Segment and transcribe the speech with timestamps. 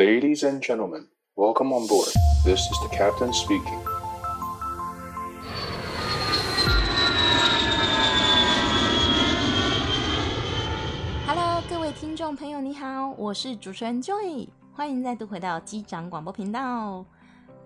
[0.00, 2.08] Ladies and gentlemen, welcome on board.
[2.42, 3.78] This is the captain speaking.
[11.26, 17.04] Hello，各位听众朋友，你好，我是主持人 Joy，欢迎再度回到机长广播频道。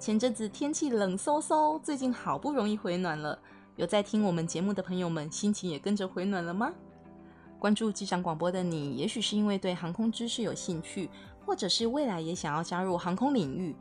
[0.00, 3.38] 前阵子天气冷飕飕，最近好不容易回暖了，
[3.76, 6.72] 有在听我们节目的朋友们，心情也跟着回暖了吗？
[7.60, 11.08] 关注机长广播的你，也许是因为对航空知识有兴趣。
[11.44, 13.74] 或者是未来也想要加入航空领域，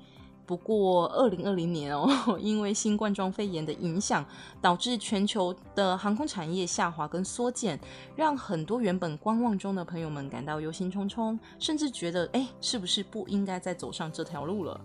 [0.46, 2.08] 不过二零二零年哦，
[2.42, 4.26] 因为新冠状肺炎的影响，
[4.62, 7.80] 导致全球的航空产业下滑跟缩减，
[8.16, 14.80] 让很多原本观望中的朋友们感到忧心忡忡，甚至觉得哎，是不是不应该再走上这条路了？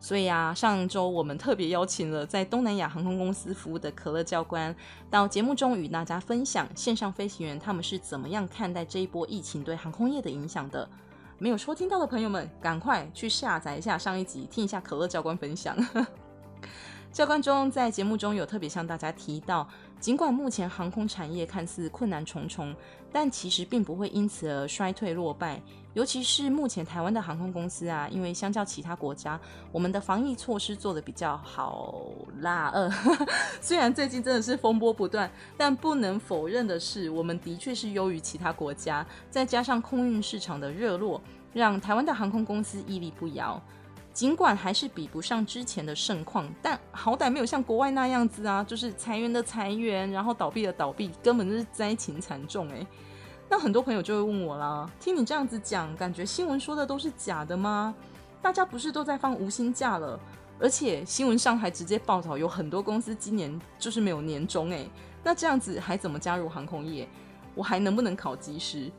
[0.00, 4.72] 所以啊，上周我们特别邀请了在东南亚航空公司服务的可乐教官，
[5.10, 10.88] 到节目中与大家分享线上飞行员他们是怎么样看待这一波疫情对航空业的影响的。
[11.40, 15.76] 没有收听到的朋友们，赶快去下载一下上一集，听一下可乐教官分享。
[17.12, 19.66] 教官中在节目中有特别向大家提到，
[20.00, 22.74] 尽管目前航空产业看似困难重重，
[23.12, 25.60] 但其实并不会因此而衰退落败。
[25.94, 29.40] 尤其是目前台湾的航空公司啊，因为相较其他国家，
[29.72, 32.04] 我们的防疫措施做得比较好
[32.40, 32.70] 啦。
[32.72, 32.88] 呃，
[33.60, 39.04] 虽然最近真的是风波不断，但不能否认的是，我们的确是优于其他国家。
[39.28, 41.20] 再加上空运市场的热络，
[41.52, 43.60] 让台湾的航空公司屹立不摇。
[44.18, 52.84] 尽管还是比不上之前的盛况，但好歹没有像国外那样子啊，就是裁员的裁员，然后倒闭的倒闭，根本就是灾情惨重诶。
[53.48, 57.94] 那很多朋友就会问我啦，听你这样子讲，感觉新闻说的都是假的吗？
[58.42, 60.18] 大家不是都在放无薪假了？
[60.58, 64.90] 而且新闻上还直接报道有很多公司今年就是没有年终诶。
[65.22, 67.08] 那这样子还怎么加入航空业？
[67.54, 68.90] 我还能不能考机师？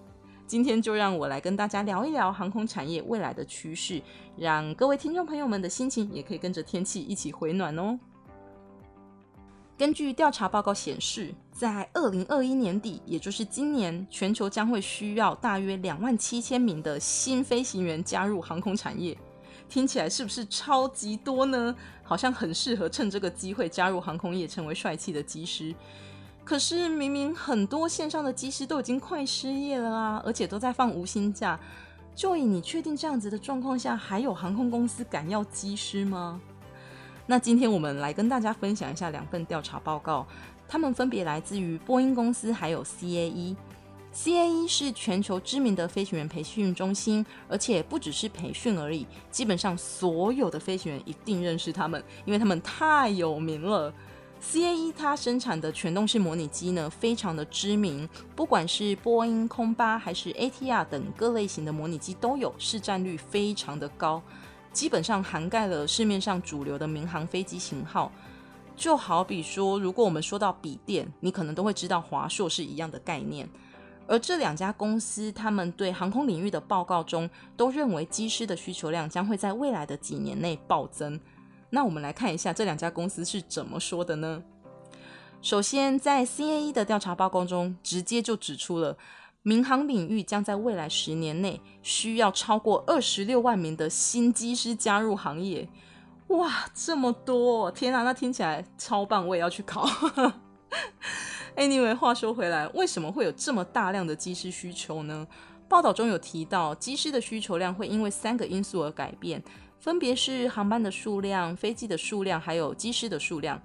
[0.50, 4.02] 今天就让我来跟大家聊一聊航空产业未来的趋势，
[4.36, 8.00] 让各位听众朋友们的心情也可以跟着天气一起回暖哦。
[9.77, 19.16] 根据调查报告显示，在二零二一年底，也就是今年，全球将会需要大约两万七千名的新飞行员加入航空产业。
[19.70, 21.76] 听起来是不是超级多呢？
[22.02, 25.76] 好像很适合趁这个机会加入航空业，成为帅气的机师。
[26.49, 31.60] 可是明明很多线上的机师都已经快失业了啊，而且都在放无薪假。
[32.15, 36.42] 就以你确定这样子的状况下，还有航空公司敢要机师吗？
[37.27, 40.26] 那今天我们来跟大家分享一下两份调查报告，
[40.67, 43.55] 他们分别来自于波音公司还有 CAE。
[44.11, 53.93] CAE 是全球知名的飞行员培训中心，而且不只是培训而已，基本上所有的飞行员一定认识他们，因为他们太有名了。
[54.42, 64.22] CAE 它生产的全动式模拟机呢，非常的知名，不管是波音空巴还是 ATR 等各类型的模拟机都有，市占率非常的高，
[64.72, 68.11] 基本上涵盖了市面上主流的民航飞机型号。
[68.76, 73.48] 就好比说，如果我们说到笔电，你可能都会知道华硕是一样的概念。
[74.08, 81.20] 而这两家公司，他们对航空领域的报告中，都认为机师的需求量将会在未来的几年内暴增。
[81.69, 84.43] 那我们来看一下这两家公司是怎么说的呢？
[85.41, 88.97] 首先，在 CAE 的调查报告中，直接就指出了
[89.41, 95.69] 民航领域将在未来十年内需要超过二十六万名的新机师加入行业。
[96.27, 97.71] 哇，这么多！
[97.71, 99.87] 天啊，那听起来超棒，我也要去考。
[101.55, 105.25] Anyway，话说回来，为什么会有这么大量的机师需求呢？
[105.67, 109.41] 报道中有提到，机师的需求量会因为三个因素而改变。
[109.80, 113.62] 分别是航班的数量、飞机的数量，还有机师的数量。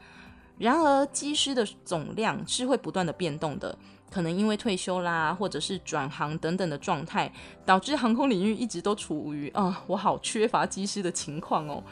[0.59, 3.77] 然而，机师的总量是会不断的变动的，
[4.09, 7.33] 可能因为退休啦，或者是转行等等的状态，
[7.67, 11.83] 导致航空领域一直都处于啊，我好缺乏机师的情况哦。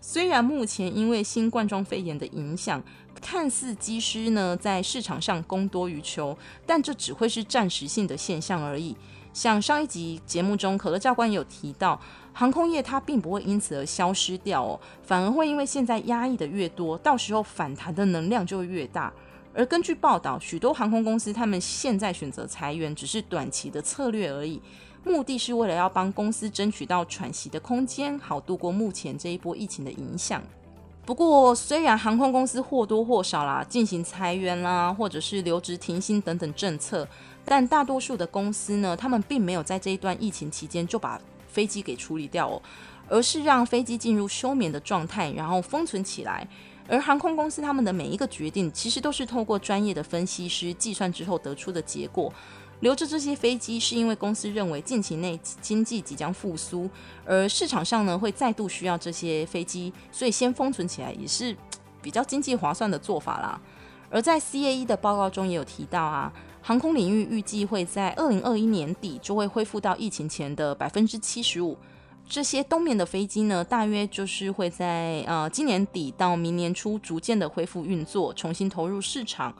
[0.00, 2.80] 虽然目前因为新冠状肺炎的影响，
[3.20, 8.96] 看似机师呢在市场上供多于求，但这只会是暂时性的现象而已。
[9.32, 12.00] 像上一集节目中，可乐教官有提到，
[12.32, 19.12] 航空业它并不会因此而消失掉哦，反而会因为现在压抑的越多，到时候反弹的能量就会越大。
[19.54, 24.60] 而根据报道，许多航空公司他们现在选择裁员，只是短期的策略而已，
[25.04, 30.42] 目的是为了要帮公司争取到喘息的空间，好度过目前这一波疫情的影响。
[31.04, 37.06] 不过，虽然航空公司或多或少啦进行裁员啦，或者是留职停薪等等政策。
[37.44, 41.20] 但大多数的公司呢，他们并没有在这一段疫情期间就把
[41.52, 42.62] 飞机给处理掉哦，
[43.08, 46.48] 而是让飞机进入休眠的状态，然后封存起来。
[46.88, 52.32] 而航空公司他们的每一个决定，其实都是透过专业的分析师计算之后得出的结果。
[52.80, 56.90] 留着这些飞机是因为公司认为近期内经济即将复苏，
[57.24, 61.56] 而市场上呢会再度需要这些飞机，所以先封存起来也是
[62.02, 63.60] 比较经济划算的做法啦。
[64.10, 66.32] 而在 CAE 的报告中也有提到啊，
[66.64, 71.76] 航空领域预计会在二零二一年底就会恢复到疫情前的百分之七十五。
[72.28, 79.52] 这些冬眠的飞机呢，大约就是会在呃今年底到明年初逐渐的恢复运作，重新投入市场。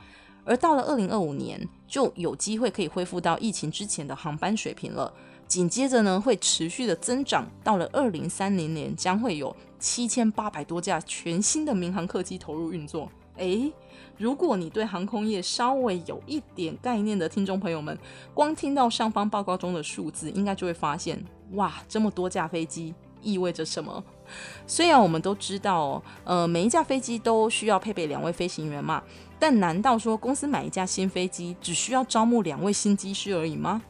[0.44, 5.12] 而到了二零二五年，就有机会可以恢复到疫情之前的航班水平了。
[5.48, 13.10] 紧接着呢，会持续的增长，到了二零三零年，将会有七千八百多架全新的民航客机投入运作。
[13.36, 13.72] 诶，
[14.18, 17.98] 如果你对航空业稍微有一点概念的听众朋友们，
[18.34, 24.02] 光听到上方报告中的数字，应该就会发现，哇，这么多架飞机意味着什么？
[24.66, 29.02] 虽然我们都知道，呃，每一架飞机都需要配备两位飞行员嘛，
[29.38, 33.82] 但难道说公司买一架新飞机只需要招募两位新机师而已吗？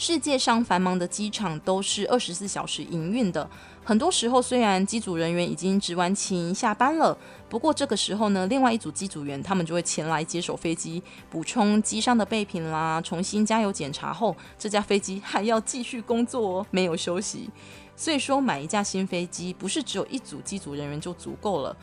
[0.00, 3.46] 世界上繁忙的机场都是二十四小时营运的，
[3.84, 7.14] 很多时候虽然机组人员已经值完勤下班了，
[7.50, 17.50] 不过这个时候呢，另外一组机组员他们就会前来接手飞机，补充机上的备品啦，重新加油检查后，这架飞机还要继续工作哦，没有休息。
[17.94, 21.76] 所以说，买一架新飞机不是只有一组机组人员就足够了，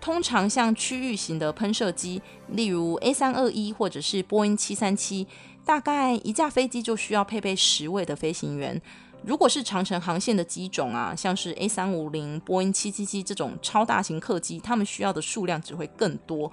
[0.00, 5.26] 通常像区域型的喷射机，例如 A 三二一或者是波音七三七。
[5.64, 8.80] 大概一架飞机就需要配备十位的飞行员。
[9.24, 16.52] 如果是长城航线的机种啊，像是 A 三五零、波音七七七这种超大型客机，他们需要的数量只会更多，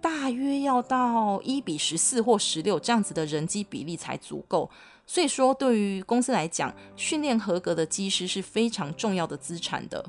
[0.00, 4.68] 大约要到一比十四或十六这样子的人机比例才足够。
[5.06, 10.04] 所以说，对于公司来讲，训练合格的机师是非常重要的资产的。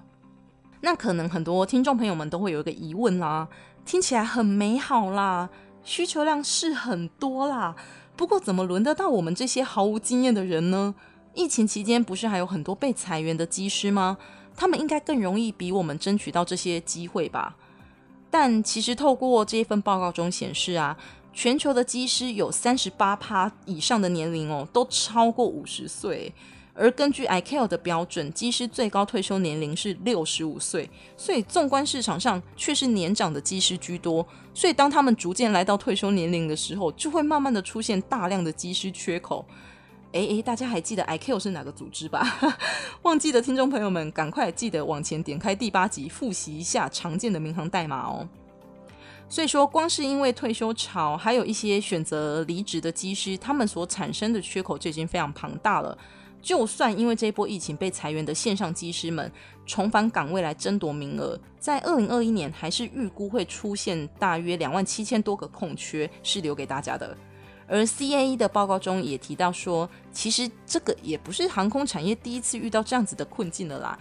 [0.81, 3.47] 那可能很多听众朋友们都会有一个疑问啦，
[3.85, 5.47] 听起来很美好啦，
[5.83, 7.75] 需求量是很多啦。
[8.19, 10.93] 不过，怎么轮得到我们这些毫无经验的人呢？
[11.33, 14.17] 疫情期间不是还有很多被裁员的机师吗？
[14.57, 17.55] 他们应该更容易比我们争取到这些机会吧？
[18.29, 20.97] 但其实透过这份报告中显示啊，
[21.31, 26.33] 全球的机师有三十八趴以上的年龄哦，都超过五十岁。
[26.79, 34.25] 而根据 ICAO 的标准，机师最高退休年龄是六十五岁，所以纵观市场上却是年长的机师居多。
[34.53, 39.45] 所以当他们逐渐来到退休年龄的时候，就会慢慢的出现大量的机师缺口。
[40.13, 42.25] 诶诶，大家还记得 ICAO 是哪个组织吧？
[43.03, 48.27] 忘记的听众朋友们，赶快记得往前点开第八集复习一下常见的民航代码哦。
[49.27, 55.95] 所以说，光是因为退休潮，还有一些选择离职的机师，他们所产生的缺口就已经非常庞大了。
[56.41, 59.31] 就算因为这一波疫情被裁员的线上机师们
[59.65, 67.15] 重返岗位来争夺名额，在二零二一年还是预估会出现大约两万七千多个空缺是留给大家的。
[67.67, 73.99] 而 CAE 的报告中也提到说，其实这个也不是航空产业第一次遇到这样子的困境了啦。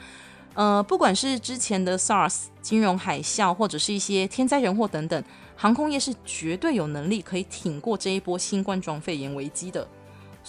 [0.55, 5.23] 呃，不管是之前的 SARS、金融海啸，或者是一些天灾人祸等等，
[5.55, 9.87] 航空业是绝对有能力可以挺过这一波新冠状肺炎危机的。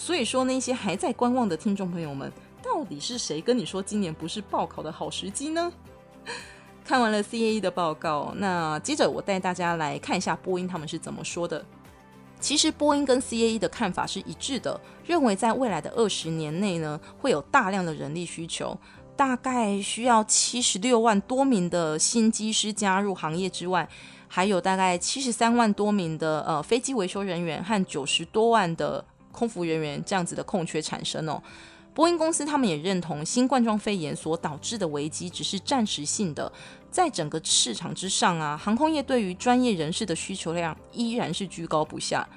[0.00, 2.32] 所以说，那些还在观望的听众朋友们，
[2.62, 5.70] 到底是谁跟你说今年不是报考的好时机呢？
[6.82, 11.62] 看完了 CAE 的报告，那接着我带大家来看一下波音他们是怎么说的。
[12.40, 18.74] 其实波音跟 CAE 的看法是一致的，认为在未来的二十年内呢，会有大量的人力需求，
[19.14, 23.86] 大概需要七十六万多名的新机师加入行业之外，
[24.28, 29.04] 还有大概七十三万多名的呃飞机维修人员和九十多万的。
[29.32, 31.42] 空服人员这样子的空缺产生哦，
[31.94, 36.52] 波音公司他们也认同新冠状肺炎所导致的危机只是暂时性的，
[36.90, 42.28] 在整个市场之上啊，航空业对于专业人士的需求量依然是居高不下。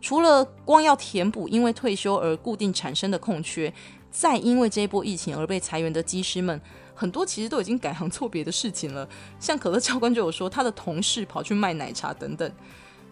[0.00, 3.72] 除了光要填补因为退休而固定产生的空缺，
[4.10, 6.60] 再因为这一波疫情而被裁员的机师们，
[6.92, 9.08] 很多其实都已经改行做别的事情了。
[9.38, 12.50] 像可乐教官就有说，他的同事跑去卖奶茶等等。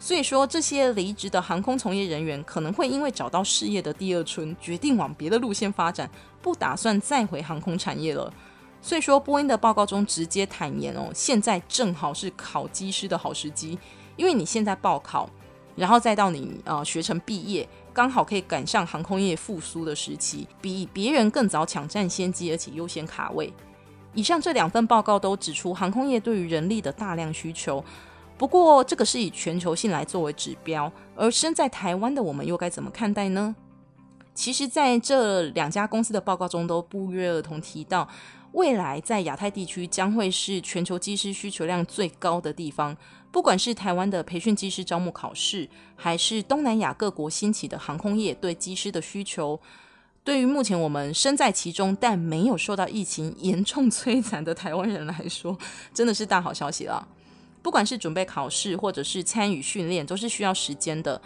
[0.03, 8.33] 所以说，这些离职的航空从业人员可能会因为找到事业的第二春，决定往别的路线发展，不打算再回航空产业了。
[8.81, 13.79] 所以说，波音的报告中直接坦言哦，现在正好是考机师的好时机，
[14.17, 15.29] 因为你现在报考，
[15.77, 23.53] 然后再到你呃学成毕业，刚好可以赶上航空业复苏的时期，比别人更早抢占先机，而且优先卡位。
[24.15, 27.85] 以上这两份报告都指出，航空业对于人力的大量需求。
[28.41, 33.55] 不过，这个是以全球性来作为指标，而身在台湾的我们又该怎么看待呢？
[34.35, 38.09] 其实，在这两家公司的报告中都不约而同提到，
[38.53, 42.97] 未来在亚太地区将会是全球机师需求量最高的地方。
[43.31, 49.61] 不管是台湾的培训机师招募考试，还是东南亚各国兴起的航空业对机师的需求，
[50.25, 55.59] 对于目前我们身在其中但没有受到疫情严重摧残的台湾人来说，
[55.93, 57.07] 真的是大好消息了。
[57.63, 61.21] 不管是准备考试，或者是参与训练，都是需要时间的。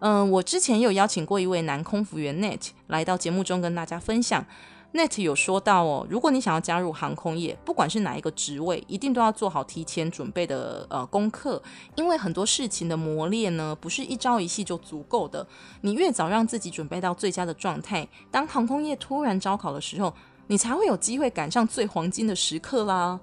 [0.00, 4.46] 嗯、我之前有邀请过一位男空服员 Net 来到节目中跟大家分享。
[4.94, 11.62] Net 有说到哦，如果你想要加入航空业，不管是哪一个职位，一定都要做好提前准备的呃功课，
[11.94, 15.46] 因为很多事情的磨练呢，不是一朝一夕就足够的。
[15.82, 20.14] 你越早让自己准备到最佳的状态，当航空业突然招考的时候，
[20.46, 23.20] 你才会有机会赶上最黄金的时刻啦。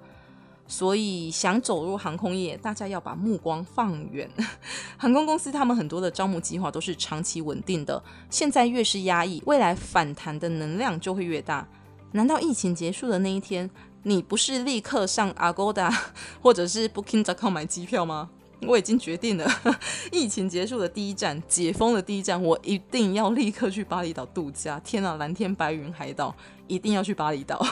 [0.68, 4.30] 所以，想走入航空业，大家要把目光放远。
[4.98, 11.68] 航空公司他们很多的招募计划都是长期稳定的，现在越是压抑，未来反弹的能量就会越大。
[12.14, 13.70] 难道疫情结束的那一天，
[14.04, 15.94] 你不是立刻上 Agoda
[16.42, 18.30] 或者是 Booking.com 买机票吗？
[18.62, 19.46] 我已经决定了，
[20.12, 24.80] 疫情结束的第一站，解封的第一站，我一定要立刻去巴厘岛度假。
[24.84, 26.36] 天啊，蓝天白云海岛，
[26.68, 27.66] 一定要去巴厘岛。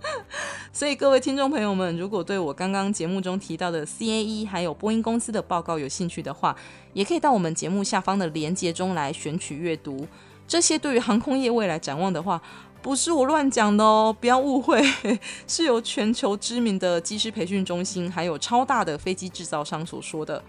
[0.72, 6.54] 所以各位听众朋友们，如果对我刚刚节目中提到的 CAE 还有波音公司的报告有兴趣的话，
[6.92, 10.06] 也可以到我们节目下方的连接中来选取阅读。
[10.46, 12.40] 这些对于航空业未来展望的话，
[12.80, 14.82] 不是我乱讲的哦，不要误会，
[15.46, 20.42] 是由全球知名的机师培训中心，还有超大的飞机制造商所说的。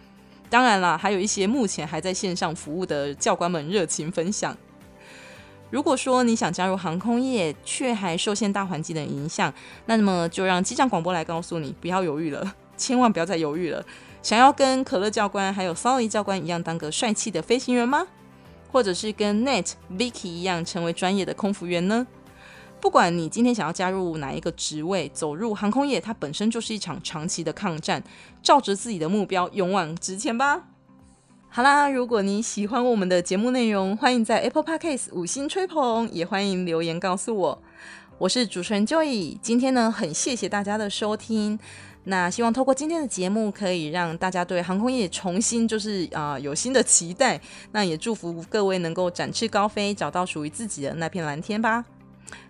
[0.49, 4.55] 当然啦，还有一些目前还在线上服务的教官们热情分享。
[5.69, 9.53] 如果说你想加入航空业，却还受限大环境的影响，
[9.85, 13.83] 那么就让机长广播来告诉你，不要犹豫了，千万不要再犹豫了。
[14.21, 18.07] 想要跟可乐教官还有 Sully 教官一样，当个帅气的飞行员吗？
[18.71, 22.05] 或者是跟 Net、Vicky 一样，成为专业的空服员呢？
[22.81, 28.01] 不管你今天想要加入哪一个职位，走入航空业，它本身就是一场长期的抗战。
[28.41, 30.63] 照着自己的目标，勇往直前吧！
[31.49, 37.61] 好啦，如果你喜欢我们的节目内容，欢迎在 Apple Podcast 五星吹捧，也欢迎留言告诉我。
[38.17, 41.59] 我是主持人 Joy，今天呢，很谢谢大家的收听。
[42.05, 47.39] 那希望透过今天的节目，可以让大家对航空业重新就是啊、有新的期待。
[47.73, 51.83] 那也祝福各位能够展翅高飞，找到属于自己的那片蓝天吧。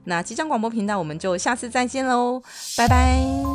[0.05, 2.41] 那机长广播频道，我们就下次再见喽，
[2.77, 3.48] 拜拜。